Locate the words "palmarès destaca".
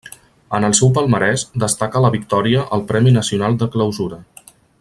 0.95-2.03